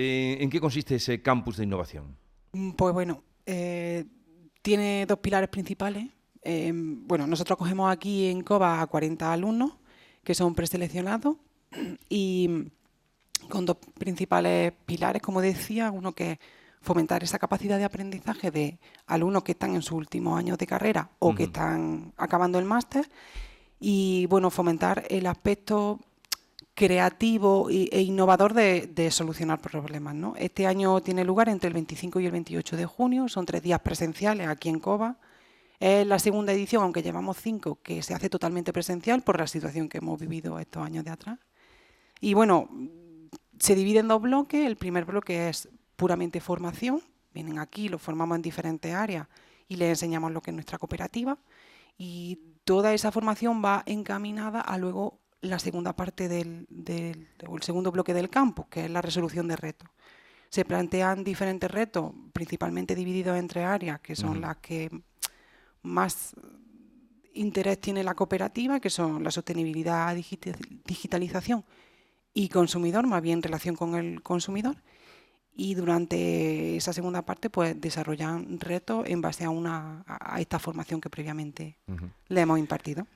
Eh, 0.00 0.38
¿En 0.40 0.48
qué 0.48 0.60
consiste 0.60 0.94
ese 0.94 1.20
campus 1.22 1.56
de 1.56 1.64
innovación? 1.64 2.16
Mm, 2.52 2.70
pues 2.70 2.94
bueno, 2.94 3.24
eh, 3.44 4.04
tiene 4.62 5.04
dos 5.06 5.18
pilares 5.18 5.48
principales. 5.48 6.06
Eh, 6.42 6.70
bueno, 6.72 7.26
nosotros 7.26 7.58
cogemos 7.58 7.90
aquí 7.90 8.26
en 8.26 8.42
COBA 8.42 8.80
a 8.80 8.86
40 8.86 9.32
alumnos 9.32 9.72
que 10.22 10.36
son 10.36 10.54
preseleccionados 10.54 11.36
y 12.08 12.70
con 13.48 13.66
dos 13.66 13.78
principales 13.98 14.72
pilares, 14.86 15.20
como 15.20 15.40
decía, 15.40 15.90
uno 15.90 16.12
que 16.12 16.30
es 16.32 16.38
fomentar 16.80 17.24
esa 17.24 17.40
capacidad 17.40 17.76
de 17.76 17.84
aprendizaje 17.84 18.52
de 18.52 18.78
alumnos 19.08 19.42
que 19.42 19.52
están 19.52 19.74
en 19.74 19.82
sus 19.82 19.94
últimos 19.94 20.38
años 20.38 20.58
de 20.58 20.66
carrera 20.68 21.10
o 21.18 21.34
que 21.34 21.44
están 21.44 22.12
acabando 22.16 22.60
el 22.60 22.66
máster 22.66 23.10
y 23.80 24.26
bueno, 24.26 24.50
fomentar 24.50 25.06
el 25.10 25.26
aspecto 25.26 25.98
creativo 26.78 27.68
e 27.70 28.02
innovador 28.02 28.54
de, 28.54 29.10
solucionar 29.10 29.60
problemas. 29.60 30.14
¿no? 30.14 30.34
Este 30.36 30.64
año 30.64 31.00
tiene 31.00 31.24
lugar 31.24 31.48
entre 31.48 31.66
el 31.66 31.74
25 31.74 32.20
y 32.20 32.26
el 32.26 32.30
28 32.30 32.76
de 32.76 32.86
junio, 32.86 33.28
son 33.28 33.44
tres 33.46 33.64
días 33.64 33.80
presenciales 33.80 34.46
aquí 34.46 34.68
en 34.68 34.78
Cova. 34.78 35.18
Es 35.80 36.06
la 36.06 36.20
segunda 36.20 36.52
edición, 36.52 36.84
aunque 36.84 37.02
llevamos 37.02 37.36
cinco, 37.38 37.80
que 37.82 38.00
se 38.00 38.14
hace 38.14 38.30
totalmente 38.30 38.72
presencial 38.72 39.22
por 39.22 39.40
la 39.40 39.48
situación 39.48 39.88
que 39.88 39.98
hemos 39.98 40.20
vivido 40.20 40.60
estos 40.60 40.86
años 40.86 41.04
de 41.04 41.10
atrás. 41.10 41.40
Y 42.20 42.34
bueno, 42.34 42.68
se 43.58 43.74
divide 43.74 43.98
en 43.98 44.06
dos 44.06 44.22
bloques. 44.22 44.64
El 44.64 44.76
primer 44.76 45.04
bloque 45.04 45.48
es 45.48 45.68
puramente 45.96 46.40
formación. 46.40 47.02
Vienen 47.34 47.58
aquí, 47.58 47.88
los 47.88 48.00
formamos 48.00 48.36
en 48.36 48.42
diferentes 48.42 48.94
áreas 48.94 49.26
y 49.66 49.74
les 49.74 49.88
enseñamos 49.88 50.30
lo 50.30 50.40
que 50.40 50.52
es 50.52 50.54
nuestra 50.54 50.78
cooperativa. 50.78 51.38
Y 51.96 52.38
toda 52.62 52.94
esa 52.94 53.10
formación 53.10 53.64
va 53.64 53.82
encaminada 53.84 54.60
a 54.60 54.78
luego 54.78 55.18
la 55.40 55.58
segunda 55.58 55.94
parte 55.94 56.28
del, 56.28 56.66
o 57.46 57.56
el 57.56 57.62
segundo 57.62 57.92
bloque 57.92 58.14
del 58.14 58.30
campo, 58.30 58.68
que 58.68 58.84
es 58.84 58.90
la 58.90 59.02
resolución 59.02 59.48
de 59.48 59.56
retos. 59.56 59.88
Se 60.50 60.64
plantean 60.64 61.24
diferentes 61.24 61.70
retos, 61.70 62.12
principalmente 62.32 62.94
divididos 62.94 63.38
entre 63.38 63.64
áreas, 63.64 64.00
que 64.00 64.16
son 64.16 64.40
las 64.40 64.56
que 64.56 64.90
más 65.82 66.34
interés 67.34 67.80
tiene 67.80 68.02
la 68.02 68.14
cooperativa, 68.14 68.80
que 68.80 68.90
son 68.90 69.22
la 69.22 69.30
sostenibilidad, 69.30 70.14
digitalización 70.14 71.64
y 72.32 72.48
consumidor, 72.48 73.06
más 73.06 73.22
bien 73.22 73.42
relación 73.42 73.76
con 73.76 73.94
el 73.94 74.22
consumidor. 74.22 74.76
Y 75.54 75.74
durante 75.74 76.76
esa 76.76 76.92
segunda 76.92 77.22
parte, 77.22 77.50
pues 77.50 77.78
desarrollan 77.80 78.60
retos 78.60 79.04
en 79.08 79.20
base 79.20 79.44
a, 79.44 79.50
una, 79.50 80.04
a 80.06 80.40
esta 80.40 80.58
formación 80.58 81.00
que 81.00 81.10
previamente 81.10 81.76
le 82.28 82.40
hemos 82.40 82.58
impartido. 82.58 83.06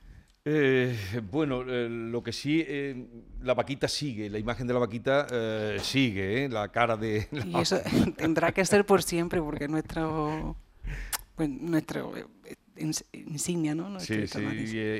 Eh, 0.44 0.96
bueno, 1.30 1.62
eh, 1.68 1.88
lo 1.88 2.20
que 2.22 2.32
sí, 2.32 2.64
eh, 2.66 3.06
la 3.42 3.54
vaquita 3.54 3.86
sigue, 3.86 4.28
la 4.28 4.40
imagen 4.40 4.66
de 4.66 4.74
la 4.74 4.80
vaquita 4.80 5.26
sigue, 5.78 6.48
la 6.48 6.68
cara 6.68 6.96
de... 6.96 7.28
Y 7.46 7.56
eso 7.60 7.80
tendrá 8.16 8.50
que 8.50 8.64
ser 8.64 8.84
por 8.84 9.04
siempre, 9.04 9.40
porque 9.40 9.68
nuestro, 9.68 10.56
pues, 11.36 11.48
nuestro 11.48 12.12
insignia, 12.76 13.74
¿no? 13.74 14.00
sí, 14.00 14.26
sí. 14.26 14.40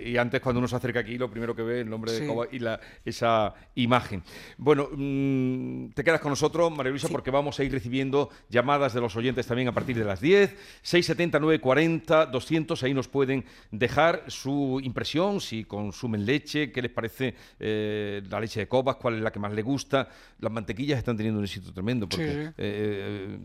Y, 0.05 0.17
antes 0.17 0.41
cuando 0.41 0.59
uno 0.59 0.69
se 0.69 0.77
acerca 0.77 1.01
aquí, 1.01 1.17
lo 1.17 1.31
primero 1.31 1.55
que 1.55 1.63
ve 1.63 1.77
es 1.77 1.85
el 1.85 1.91
nombre 1.91 2.13
de 2.13 2.27
Coba 2.27 2.47
y 2.51 2.59
la, 2.59 2.81
esa 3.05 3.55
imagen. 3.75 4.23
Bueno, 4.59 4.89
mm, 4.93 5.91
te 5.95 6.05
quedas 6.05 6.21
con 6.21 6.31
nosotros, 6.31 6.71
María 6.71 6.91
Luisa, 6.91 7.09
porque 7.09 7.31
vamos 7.31 7.59
a 7.59 7.65
ir 7.65 7.73
recibiendo 7.73 8.31
llamadas 8.49 8.93
de 8.93 9.01
los 9.01 9.17
oyentes 9.17 9.47
también 9.47 9.69
a 9.69 9.73
partir 9.73 9.97
de 9.97 10.05
las 10.05 10.21
10, 10.21 10.51
670 10.83 11.41
940 11.41 12.27
200, 12.27 12.83
ahí 12.83 12.95
nos 12.95 13.09
pueden 13.09 13.45
dejar 13.71 14.25
su 14.29 14.81
impresión, 14.83 15.41
si 15.41 15.65
consumen 15.65 16.27
leche, 16.27 16.71
qué 16.71 16.83
les 16.83 16.91
parece 16.91 17.35
eh, 17.59 18.23
la 18.29 18.41
leche 18.41 18.61
de 18.61 18.69
Cobas, 18.69 18.97
cuál 18.97 19.17
es 19.17 19.23
la 19.23 19.33
que 19.33 19.39
más 19.39 19.53
les 19.53 19.65
gusta. 19.65 20.09
Las 20.41 20.53
mantequillas 20.53 20.99
están 20.99 21.17
teniendo 21.17 21.39
un 21.39 21.45
éxito 21.45 21.73
tremendo, 21.73 22.09
porque 22.09 22.53
eh, 22.59 23.39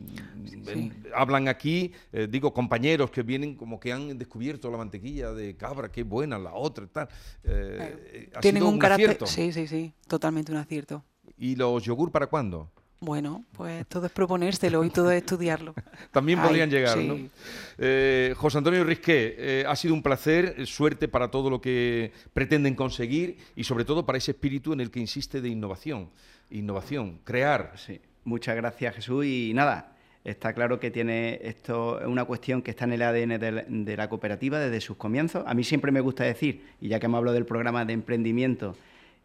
eh, 0.67 0.91
hablan 1.15 1.47
aquí, 1.47 1.93
digo, 2.29 2.53
compañeros 2.53 3.11
que 3.11 3.23
vienen 3.23 3.55
como 3.55 3.79
que 3.79 3.93
han 3.93 4.16
descubierto 4.17 4.69
la 4.69 4.77
mantequilla 4.77 5.31
de 5.31 5.55
cabra, 5.55 5.91
qué 5.91 6.03
buena, 6.03 6.37
la 6.37 6.53
otra, 6.53 6.87
tal. 6.87 7.07
Eh, 7.43 8.29
Tienen 8.41 8.63
un, 8.63 8.79
carácter. 8.79 9.17
Sí, 9.25 9.51
sí, 9.53 9.67
sí, 9.67 9.93
totalmente 10.07 10.51
un 10.51 10.57
acierto. 10.57 11.03
¿Y 11.37 11.55
los 11.55 11.83
yogur 11.83 12.11
para 12.11 12.27
cuándo? 12.27 12.71
Bueno, 12.99 13.45
pues 13.51 13.85
todo 13.87 14.07
es 14.07 14.11
proponérselo 14.11 14.83
y 14.83 14.89
todo 14.89 15.11
es 15.11 15.19
estudiarlo. 15.19 15.75
También 16.11 16.41
podrían 16.41 16.69
llegar, 16.69 16.97
¿no? 16.97 17.29
Eh, 17.77 18.33
José 18.35 18.57
Antonio 18.57 18.83
Risqué, 18.83 19.35
eh, 19.37 19.65
ha 19.67 19.75
sido 19.75 19.93
un 19.93 20.01
placer, 20.01 20.65
suerte 20.65 21.07
para 21.07 21.29
todo 21.29 21.51
lo 21.51 21.61
que 21.61 22.11
pretenden 22.33 22.73
conseguir 22.73 23.37
y 23.55 23.65
sobre 23.65 23.85
todo 23.85 24.05
para 24.05 24.17
ese 24.17 24.31
espíritu 24.31 24.73
en 24.73 24.81
el 24.81 24.89
que 24.89 24.99
insiste 24.99 25.41
de 25.41 25.49
innovación, 25.49 26.09
innovación, 26.49 27.19
crear. 27.23 27.73
Sí, 27.75 28.01
muchas 28.23 28.55
gracias 28.55 28.95
Jesús 28.95 29.25
y 29.25 29.51
nada, 29.53 29.95
Está 30.27 30.51
claro 30.51 30.77
que 30.77 30.91
tiene 30.91 31.39
esto 31.41 32.01
una 32.05 32.25
cuestión 32.25 32.61
que 32.61 32.71
está 32.71 32.83
en 32.83 32.91
el 32.91 33.01
ADN 33.01 33.85
de 33.85 33.95
la, 33.95 34.09
cooperativa 34.09 34.59
desde 34.59 34.81
sus 34.81 34.97
comienzos. 34.97 35.45
A 35.47 35.53
mí 35.53 35.63
siempre 35.63 35.89
me 35.89 36.01
gusta 36.01 36.25
decir, 36.25 36.65
y 36.81 36.89
ya 36.89 36.99
que 36.99 37.05
hemos 37.05 37.19
hablado 37.19 37.35
del 37.35 37.45
programa 37.45 37.85
de 37.85 37.93
emprendimiento 37.93 38.75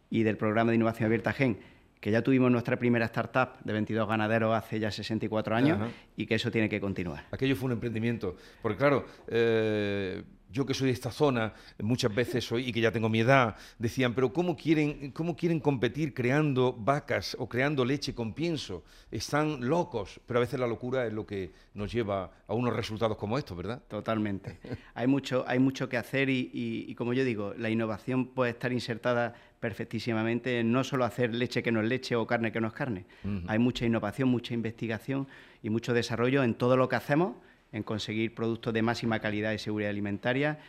y 0.09 0.23
del 0.23 0.37
programa 0.37 0.71
de 0.71 0.77
innovación 0.77 1.07
abierta 1.07 1.33
GEN, 1.33 1.57
que 1.99 2.09
ya 2.09 2.21
tuvimos 2.21 2.49
nuestra 2.49 2.79
primera 2.79 3.05
startup 3.07 3.59
de 3.65 3.73
22 3.73 4.07
ganaderos 4.07 4.55
hace 4.55 4.79
ya 4.79 4.91
64 4.91 5.53
años 5.53 5.91
y 6.15 6.25
que 6.25 6.35
eso 6.35 6.49
tiene 6.49 6.69
que 6.69 6.79
continuar. 6.79 7.25
Aquello 7.31 7.57
fue 7.57 7.65
un 7.65 7.73
emprendimiento, 7.73 8.37
porque 8.61 8.77
claro, 8.77 9.05
eh, 9.27 10.23
yo 10.53 10.65
que 10.67 10.73
soy 10.75 10.87
de 10.87 10.93
esta 10.93 11.11
zona, 11.11 11.53
muchas 11.79 12.13
veces 12.13 12.45
soy, 12.45 12.69
y 12.69 12.71
que 12.71 12.79
ya 12.79 12.91
tengo 12.91 13.09
mi 13.09 13.21
edad, 13.21 13.55
decían, 13.79 14.13
pero 14.13 14.31
¿cómo 14.31 14.55
quieren, 14.55 15.11
cómo 15.11 15.35
quieren 15.35 15.59
competir 15.59 16.13
creando 16.13 16.71
vacas 16.73 17.35
o 17.39 17.49
creando 17.49 17.83
leche 17.83 18.13
con 18.13 18.33
pienso? 18.33 18.83
Están 19.09 19.67
locos, 19.67 20.21
pero 20.27 20.39
a 20.39 20.41
veces 20.41 20.59
la 20.59 20.67
locura 20.67 21.07
es 21.07 21.13
lo 21.13 21.25
que 21.25 21.51
nos 21.73 21.91
lleva 21.91 22.31
a 22.47 22.53
unos 22.53 22.75
resultados 22.75 23.17
como 23.17 23.37
estos, 23.39 23.57
¿verdad? 23.57 23.81
Totalmente. 23.87 24.59
hay, 24.93 25.07
mucho, 25.07 25.43
hay 25.47 25.57
mucho 25.57 25.89
que 25.89 25.97
hacer 25.97 26.29
y, 26.29 26.93
como 26.95 27.13
yo 27.13 27.25
digo, 27.25 27.55
la 27.57 27.71
innovación 27.71 28.27
puede 28.27 28.51
estar 28.51 28.71
insertada 28.71 29.33
perfectísimamente 29.59 30.59
en 30.59 30.71
no 30.71 30.83
solo 30.83 31.03
hacer 31.03 31.33
leche 31.33 31.63
que 31.63 31.71
no 31.71 31.81
es 31.81 31.87
leche 31.87 32.15
o 32.15 32.27
carne 32.27 32.51
que 32.51 32.61
no 32.61 32.67
es 32.67 32.73
carne. 32.73 33.05
Hay 33.47 33.57
mucha 33.57 33.85
innovación, 33.85 34.29
mucha 34.29 34.53
investigación 34.53 35.27
y 35.63 35.71
mucho 35.71 35.93
desarrollo 35.93 36.43
en 36.43 36.53
todo 36.53 36.77
lo 36.77 36.87
que 36.87 36.95
hacemos 36.95 37.37
en 37.73 37.83
conseguir 37.83 38.33
productos 38.33 38.73
de 38.73 38.81
máxima 38.81 39.19
calidad 39.19 39.51
y 39.51 39.57
seguridad 39.57 39.89
alimentaria, 39.89 40.59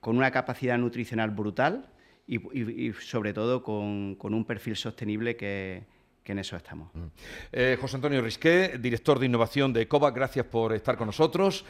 con 0.00 0.16
una 0.16 0.30
capacidad 0.30 0.78
nutricional 0.78 1.30
brutal 1.30 1.90
y, 2.26 2.92
sobre 2.92 3.34
todo 3.34 3.62
con, 3.62 4.16
un 4.20 4.44
perfil 4.46 4.76
sostenible 4.76 5.36
que, 5.36 5.84
en 6.24 6.38
eso 6.38 6.56
estamos. 6.56 6.94
Mm. 6.94 7.00
Eh, 7.52 7.76
José 7.80 7.96
Antonio 7.96 8.22
Risqué, 8.22 8.78
director 8.78 9.18
de 9.18 9.26
innovación 9.26 9.72
de 9.72 9.86
COVA, 9.88 10.12
gracias 10.12 10.46
por 10.46 10.72
estar 10.72 10.96
con 10.96 11.06
nosotros. 11.06 11.64